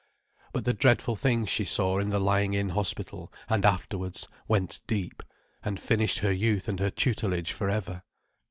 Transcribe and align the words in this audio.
But 0.51 0.65
the 0.65 0.73
dreadful 0.73 1.15
things 1.15 1.47
she 1.51 1.63
saw 1.63 1.99
in 1.99 2.09
the 2.09 2.17
lying 2.19 2.55
in 2.55 2.69
hospital, 2.69 3.31
and 3.47 3.63
afterwards, 3.63 4.27
went 4.47 4.79
deep, 4.87 5.21
and 5.63 5.79
finished 5.79 6.17
her 6.25 6.31
youth 6.33 6.67
and 6.67 6.79
her 6.79 6.89
tutelage 6.89 7.51
for 7.51 7.69
ever. 7.69 8.01